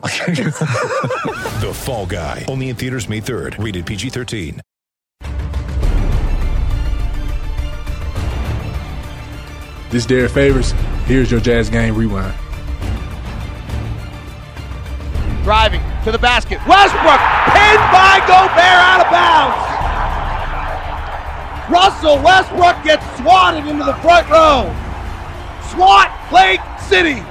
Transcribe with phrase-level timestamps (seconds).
[1.60, 2.46] The Fall Guy.
[2.48, 3.62] Only in theaters May 3rd.
[3.62, 4.60] Rated PG-13.
[9.90, 10.72] This is Derek Favors.
[11.04, 12.32] Here's your Jazz Game Rewind.
[15.42, 16.60] Driving to the basket.
[16.66, 17.20] Westbrook
[17.52, 19.70] pinned by Gobert out of bounds.
[21.70, 24.74] Russell Westbrook gets swatted into the front row.
[25.70, 27.22] SWAT Lake City.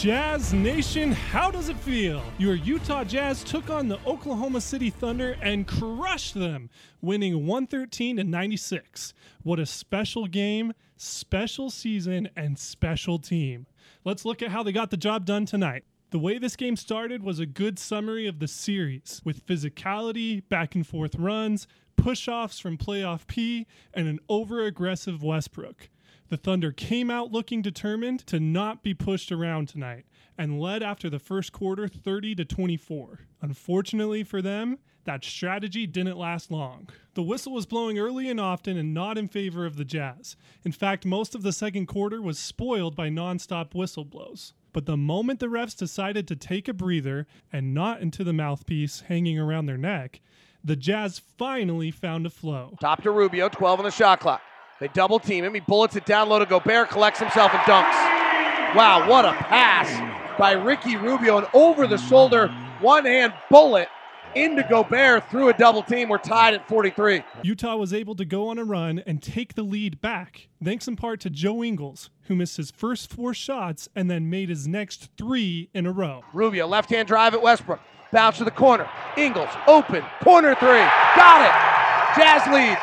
[0.00, 2.22] Jazz Nation, how does it feel?
[2.38, 6.70] Your Utah Jazz took on the Oklahoma City Thunder and crushed them,
[7.02, 9.12] winning 113 to 96.
[9.42, 13.66] What a special game, special season, and special team.
[14.02, 15.84] Let's look at how they got the job done tonight.
[16.12, 20.74] The way this game started was a good summary of the series, with physicality, back
[20.74, 25.90] and forth runs, push offs from playoff P, and an over aggressive Westbrook.
[26.30, 30.06] The Thunder came out looking determined to not be pushed around tonight
[30.38, 33.18] and led after the first quarter 30 to 24.
[33.42, 36.88] Unfortunately for them, that strategy didn't last long.
[37.14, 40.36] The whistle was blowing early and often and not in favor of the Jazz.
[40.64, 44.52] In fact, most of the second quarter was spoiled by nonstop whistle blows.
[44.72, 49.00] But the moment the refs decided to take a breather and not into the mouthpiece
[49.08, 50.20] hanging around their neck,
[50.62, 52.76] the Jazz finally found a flow.
[52.80, 54.42] Top to Rubio, 12 on the shot clock.
[54.80, 55.54] They double team him.
[55.54, 58.74] He bullets it down low to Gobert, collects himself and dunks.
[58.74, 61.38] Wow, what a pass by Ricky Rubio.
[61.38, 62.48] An over the shoulder,
[62.80, 63.88] one hand bullet
[64.34, 66.08] into Gobert through a double team.
[66.08, 67.22] We're tied at 43.
[67.42, 70.96] Utah was able to go on a run and take the lead back, thanks in
[70.96, 75.10] part to Joe Ingles, who missed his first four shots and then made his next
[75.18, 76.22] three in a row.
[76.32, 77.80] Rubio, left hand drive at Westbrook.
[78.12, 78.88] Bounce to the corner.
[79.16, 80.02] Ingles, open.
[80.22, 80.84] Corner three.
[81.16, 82.20] Got it.
[82.20, 82.78] Jazz lead.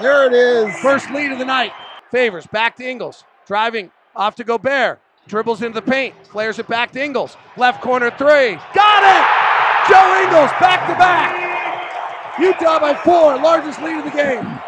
[0.00, 0.78] There it is.
[0.80, 1.72] First lead of the night.
[2.10, 3.24] Favors back to Ingles.
[3.46, 5.00] Driving off to Gobert.
[5.26, 6.14] Dribbles into the paint.
[6.28, 7.36] Flares it back to Ingles.
[7.56, 8.58] Left corner three.
[8.74, 9.26] Got it!
[9.90, 12.38] Joe Ingles back to back.
[12.38, 13.36] Utah by four.
[13.36, 14.60] Largest lead of the game.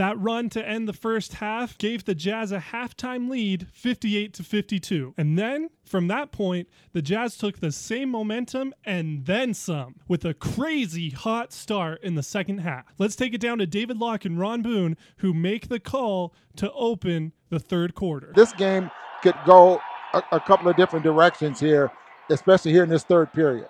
[0.00, 4.42] That run to end the first half gave the Jazz a halftime lead, 58 to
[4.42, 5.12] 52.
[5.18, 10.24] And then, from that point, the Jazz took the same momentum and then some, with
[10.24, 12.86] a crazy hot start in the second half.
[12.96, 16.72] Let's take it down to David Locke and Ron Boone, who make the call to
[16.72, 18.32] open the third quarter.
[18.34, 18.90] This game
[19.22, 19.82] could go
[20.14, 21.92] a, a couple of different directions here,
[22.30, 23.68] especially here in this third period.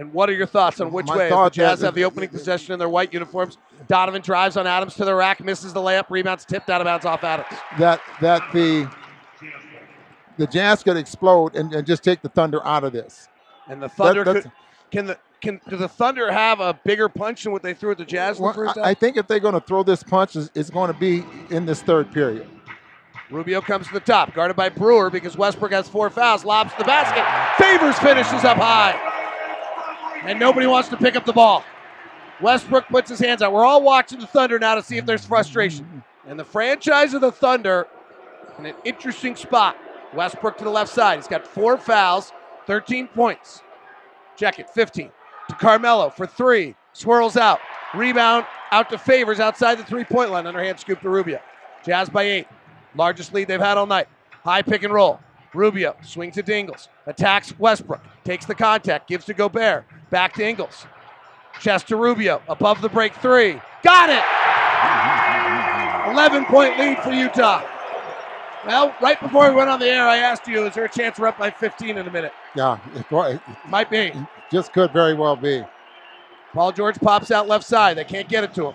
[0.00, 1.28] And what are your thoughts on which My way?
[1.28, 3.58] The Jazz have the opening possession in their white uniforms.
[3.86, 7.04] Donovan drives on Adams to the rack, misses the layup, rebounds tipped out of bounds
[7.04, 7.48] off Adams.
[7.78, 8.90] That that the
[10.38, 13.28] the Jazz could explode and, and just take the Thunder out of this.
[13.68, 14.52] And the Thunder that's- could,
[14.90, 17.98] can the can do the Thunder have a bigger punch than what they threw at
[17.98, 18.80] the Jazz in Well, the?
[18.80, 21.24] I, I think if they're going to throw this punch, it's, it's going to be
[21.50, 22.48] in this third period.
[23.30, 26.78] Rubio comes to the top, guarded by Brewer because Westbrook has four fouls, lobs to
[26.78, 27.62] the basket.
[27.62, 29.09] Favors finishes up high.
[30.22, 31.64] And nobody wants to pick up the ball.
[32.40, 33.52] Westbrook puts his hands out.
[33.52, 36.02] We're all watching the Thunder now to see if there's frustration.
[36.26, 37.86] And the franchise of the Thunder
[38.58, 39.76] in an interesting spot.
[40.14, 41.18] Westbrook to the left side.
[41.18, 42.32] He's got four fouls,
[42.66, 43.62] 13 points.
[44.36, 45.10] Check it, 15.
[45.48, 46.74] To Carmelo for three.
[46.92, 47.60] Swirls out.
[47.94, 50.46] Rebound out to Favors outside the three point line.
[50.46, 51.40] Underhand scoop to Rubio.
[51.84, 52.48] Jazz by eight.
[52.94, 54.08] Largest lead they've had all night.
[54.44, 55.20] High pick and roll.
[55.54, 56.88] Rubio swings to Dingles.
[57.06, 58.02] Attacks Westbrook.
[58.24, 59.08] Takes the contact.
[59.08, 59.84] Gives to Gobert.
[60.10, 60.86] Back to Ingles.
[61.60, 62.40] Chest to Rubio.
[62.48, 63.60] Above the break three.
[63.82, 64.22] Got it!
[66.12, 67.62] 11 point lead for Utah.
[68.66, 71.18] Well, right before we went on the air, I asked you, is there a chance
[71.18, 72.32] we're up by 15 in a minute?
[72.54, 74.12] Yeah, it, it Might be.
[74.52, 75.64] just could very well be.
[76.52, 77.96] Paul George pops out left side.
[77.96, 78.74] They can't get it to him.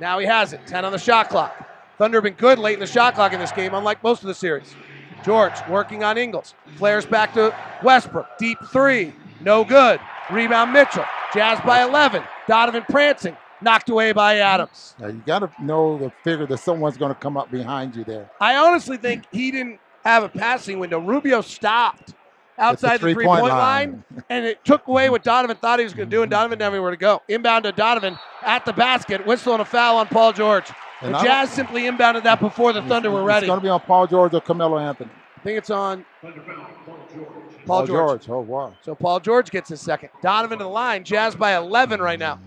[0.00, 0.66] Now he has it.
[0.66, 1.54] 10 on the shot clock.
[1.98, 4.28] Thunder have been good late in the shot clock in this game, unlike most of
[4.28, 4.74] the series.
[5.24, 6.54] George working on Ingles.
[6.76, 8.26] Flares back to Westbrook.
[8.38, 9.12] Deep three.
[9.40, 10.00] No good.
[10.30, 11.04] Rebound Mitchell.
[11.34, 12.22] Jazz by 11.
[12.46, 13.36] Donovan prancing.
[13.60, 14.94] Knocked away by Adams.
[14.98, 18.02] Now, you got to know the figure that someone's going to come up behind you
[18.02, 18.28] there.
[18.40, 20.98] I honestly think he didn't have a passing window.
[20.98, 22.14] Rubio stopped
[22.58, 23.90] outside the three three-point point line.
[23.90, 26.58] line, and it took away what Donovan thought he was going to do, and Donovan
[26.58, 27.22] didn't have anywhere to go.
[27.28, 30.70] Inbound to Donovan at the basket, whistle and a foul on Paul George.
[31.02, 33.46] The And I Jazz simply inbounded that before the Thunder were ready.
[33.46, 35.10] It's going to be on Paul George or Carmelo Anthony.
[35.36, 37.66] I think it's on Paul George.
[37.66, 38.28] Paul George.
[38.28, 38.74] Oh, wow.
[38.82, 40.10] So Paul George gets his second.
[40.22, 41.02] Donovan to the line.
[41.02, 42.38] Jazz by 11 right now.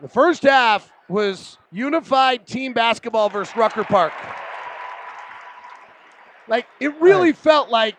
[0.00, 4.12] The first half was unified team basketball versus Rucker Park.
[6.48, 7.96] Like it really felt like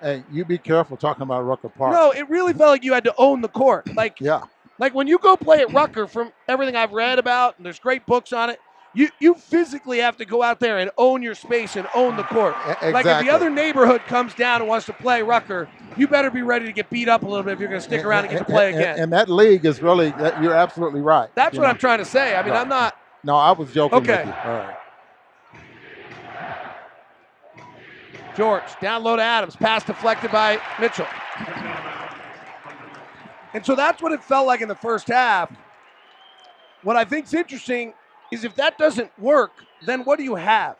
[0.00, 1.92] Hey, you be careful talking about Rucker Park.
[1.94, 3.94] no, it really felt like you had to own the court.
[3.94, 4.42] Like Yeah.
[4.78, 8.04] like when you go play at Rucker, from everything I've read about, and there's great
[8.06, 8.58] books on it.
[8.94, 12.22] You, you physically have to go out there and own your space and own the
[12.22, 12.54] court.
[12.82, 16.30] E- Like if the other neighborhood comes down and wants to play Rucker, you better
[16.30, 18.24] be ready to get beat up a little bit if you're going to stick around
[18.26, 18.98] and get to play And- again.
[19.00, 21.28] And, that league is really, that- you're absolutely right.
[21.34, 21.70] That's what know.
[21.70, 22.36] I'm trying to say.
[22.36, 22.60] I mean, No.
[22.60, 22.96] I'm not.
[23.24, 24.18] No, I was joking Okay.
[24.18, 24.32] with you.
[24.44, 24.76] All right.
[28.36, 29.56] George down low to Adams.
[29.56, 31.06] Pass deflected by Mitchell.
[33.54, 35.50] And so that's what it felt like in the first half.
[36.82, 37.94] What I think's interesting
[38.34, 39.52] is if that doesn't work,
[39.84, 40.76] then what do you have?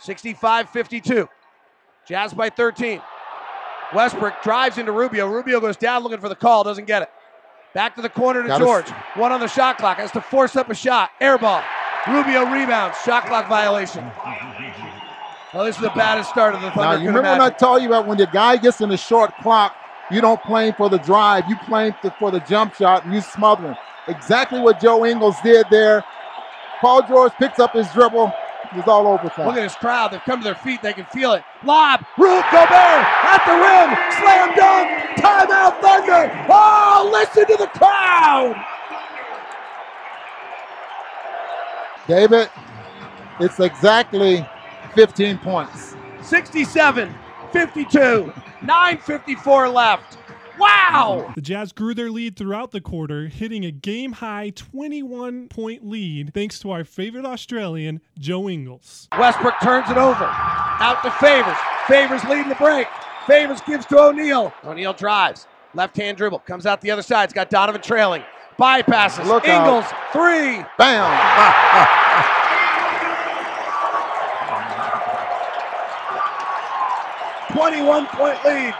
[0.00, 1.28] 65 52.
[2.06, 3.00] Jazz by 13.
[3.94, 5.28] Westbrook drives into Rubio.
[5.28, 7.10] Rubio goes down looking for the call, doesn't get it.
[7.74, 8.88] Back to the corner to Gotta s- George.
[9.14, 9.98] One on the shot clock.
[9.98, 11.10] Has to force up a shot.
[11.20, 11.62] Air ball.
[12.08, 12.96] Rubio rebounds.
[13.04, 14.04] Shot clock violation.
[15.52, 16.96] Well, this is the baddest start of the Thunder.
[16.96, 19.36] Now, you remember when I told you about when the guy gets in the shot
[19.42, 19.74] clock,
[20.10, 23.14] you don't play him for the drive, you play him for the jump shot, and
[23.14, 23.76] you smother him.
[24.08, 26.04] Exactly what Joe Ingles did there.
[26.80, 28.32] Paul George picks up his dribble.
[28.74, 30.10] He's all over Look at this crowd.
[30.10, 30.82] They've come to their feet.
[30.82, 31.44] They can feel it.
[31.64, 32.04] Lob.
[32.18, 33.96] Rudy Gobert at the rim.
[34.18, 35.06] Slam dunk.
[35.16, 36.46] Timeout Thunder.
[36.50, 38.56] Oh, listen to the crowd.
[42.06, 42.50] David,
[43.40, 44.46] it's exactly
[44.94, 45.96] 15 points.
[46.22, 47.14] 67,
[47.52, 48.32] 52,
[48.62, 50.18] 9.54 left.
[50.58, 51.32] Wow.
[51.34, 56.32] The Jazz grew their lead throughout the quarter, hitting a game high 21 point lead
[56.34, 59.08] thanks to our favorite Australian, Joe Ingles.
[59.18, 60.24] Westbrook turns it over.
[60.24, 61.56] Out to Favors.
[61.86, 62.86] Favors leading the break.
[63.26, 64.52] Favors gives to O'Neale.
[64.64, 65.46] O'Neale drives.
[65.74, 66.38] Left hand dribble.
[66.40, 67.24] Comes out the other side.
[67.24, 68.22] It's got Donovan trailing.
[68.58, 69.26] Bypasses.
[69.26, 69.66] Look out.
[69.66, 69.84] Ingles.
[70.12, 70.64] Three.
[70.78, 71.92] Bam!
[77.52, 78.74] 21 point lead.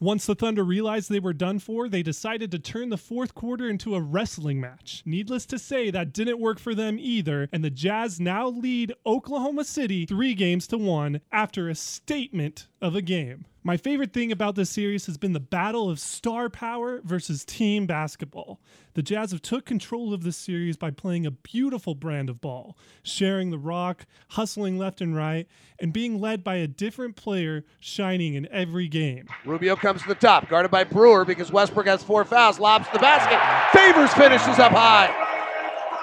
[0.00, 3.68] Once the Thunder realized they were done for, they decided to turn the fourth quarter
[3.68, 5.02] into a wrestling match.
[5.04, 9.64] Needless to say, that didn't work for them either, and the Jazz now lead Oklahoma
[9.64, 13.44] City three games to one after a statement of a game.
[13.62, 17.84] My favorite thing about this series has been the battle of star power versus team
[17.84, 18.58] basketball.
[18.94, 22.78] The Jazz have took control of this series by playing a beautiful brand of ball,
[23.02, 25.46] sharing the rock, hustling left and right,
[25.78, 29.28] and being led by a different player shining in every game.
[29.44, 32.94] Rubio comes to the top, guarded by Brewer because Westbrook has four fouls, lobs to
[32.94, 33.78] the basket.
[33.78, 35.29] Favors finishes up high.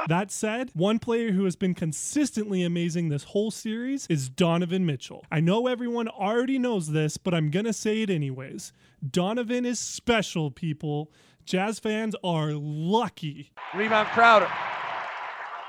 [0.18, 5.26] That said, one player who has been consistently amazing this whole series is Donovan Mitchell.
[5.30, 8.72] I know everyone already knows this, but I'm gonna say it anyways.
[9.12, 11.12] Donovan is special, people.
[11.44, 13.52] Jazz fans are lucky.
[13.76, 14.50] Rebound Crowder.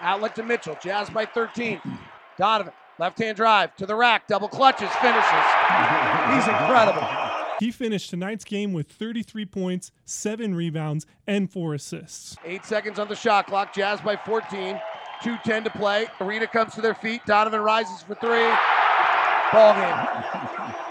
[0.00, 0.78] Outlet to Mitchell.
[0.80, 1.80] Jazz by 13.
[2.38, 5.44] Donovan, left hand drive to the rack, double clutches, finishes.
[6.30, 7.27] He's incredible.
[7.58, 12.36] He finished tonight's game with 33 points, 7 rebounds, and 4 assists.
[12.44, 13.74] Eight seconds on the shot clock.
[13.74, 14.80] Jazz by 14.
[15.22, 16.06] 2.10 to play.
[16.20, 17.20] Arena comes to their feet.
[17.26, 18.48] Donovan rises for three.
[19.52, 20.74] Ball game.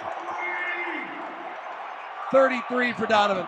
[2.32, 3.48] 33 for Donovan.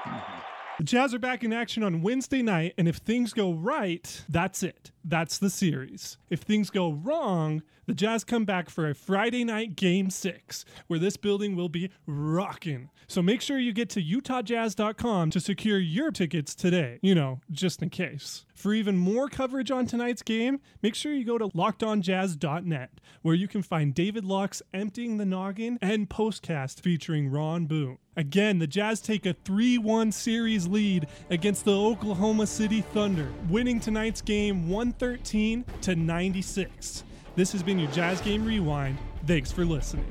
[0.77, 4.63] The Jazz are back in action on Wednesday night, and if things go right, that's
[4.63, 4.91] it.
[5.03, 6.17] That's the series.
[6.29, 10.99] If things go wrong, the Jazz come back for a Friday night game six, where
[10.99, 12.89] this building will be rocking.
[13.07, 17.81] So make sure you get to UtahJazz.com to secure your tickets today, you know, just
[17.81, 18.45] in case.
[18.53, 22.91] For even more coverage on tonight's game, make sure you go to LockedOnJazz.net,
[23.21, 27.97] where you can find David Locke's Emptying the Noggin and postcast featuring Ron Boone.
[28.17, 33.79] Again, the Jazz take a 3 1 series lead against the Oklahoma City Thunder, winning
[33.79, 37.03] tonight's game 113 to 96.
[37.35, 38.97] This has been your Jazz Game Rewind.
[39.27, 40.07] Thanks for listening.